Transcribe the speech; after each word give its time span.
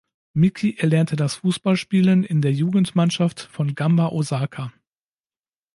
Miki 0.33 0.77
erlernte 0.79 1.15
das 1.15 1.35
Fußballspielen 1.35 2.23
in 2.23 2.41
der 2.41 2.51
Jugendmannschaft 2.51 3.39
von 3.39 3.75
Gamba 3.75 4.07
Osaka. 4.07 4.73